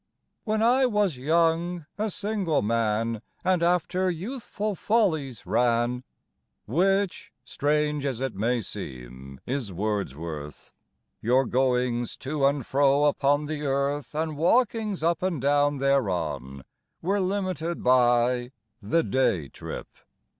[0.45, 6.03] "When I was young, a single man, And after youthful follies ran"
[6.65, 10.73] (Which, strange as it may seem, is Wordsworth)
[11.21, 16.63] Your goings to and fro upon the earth, And walkings up and down thereon,
[17.03, 19.87] Were limited by the day trip.